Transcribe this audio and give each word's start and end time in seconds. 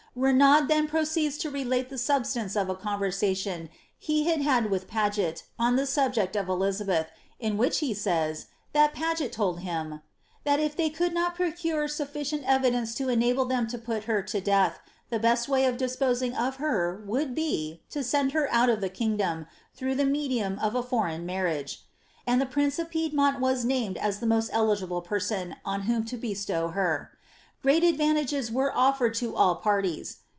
Henaud 0.13 0.67
then 0.67 0.87
proceeds 0.89 1.37
to 1.37 1.49
relate 1.49 1.87
the 1.89 1.97
substance 1.97 2.57
of 2.57 2.67
a 2.67 2.75
conversation 2.75 3.69
he 3.97 4.25
had 4.25 4.41
had 4.41 4.69
with 4.69 4.85
Paget, 4.85 5.43
on 5.57 5.77
the 5.77 5.85
subject 5.85 6.35
of 6.35 6.49
Elizabeth, 6.49 7.07
in 7.39 7.55
which 7.57 7.79
he 7.79 7.93
says, 7.93 8.47
that 8.73 8.93
Piget 8.93 9.31
told 9.31 9.61
him, 9.61 9.87
^ 9.89 10.01
that 10.43 10.59
if 10.59 10.75
they 10.75 10.89
could 10.89 11.13
not 11.13 11.33
procure 11.33 11.87
sufficient 11.87 12.43
evidence 12.45 12.93
to 12.95 13.07
enable 13.07 13.45
them 13.45 13.67
to 13.67 13.77
put 13.77 14.03
her 14.03 14.21
to 14.23 14.41
death, 14.41 14.79
the 15.09 15.17
best 15.17 15.47
way 15.47 15.65
of 15.65 15.77
disposing 15.77 16.35
of 16.35 16.57
her 16.57 17.01
would 17.07 17.33
be. 17.33 17.81
to 17.89 18.03
send 18.03 18.33
her 18.33 18.51
out 18.51 18.67
of 18.67 18.81
the 18.81 18.89
kingdom, 18.89 19.47
through 19.73 19.95
the 19.95 20.03
medium 20.03 20.59
of 20.59 20.75
a 20.75 20.83
foreign 20.83 21.25
marriage," 21.25 21.85
and 22.27 22.41
the 22.41 22.45
prince 22.45 22.77
of 22.77 22.89
Piedmont 22.89 23.39
was 23.39 23.63
named 23.63 23.95
as 23.95 24.19
the 24.19 24.27
most 24.27 24.49
eligible 24.51 25.01
person 25.01 25.55
on 25.63 25.83
whom 25.83 26.03
to 26.03 26.17
bestow 26.17 26.67
her. 26.67 27.11
Great 27.63 27.83
advantages 27.83 28.51
were 28.51 28.71
oflered 28.71 29.15
to 29.15 29.35
all 29.35 29.53
parties. 29.53 30.17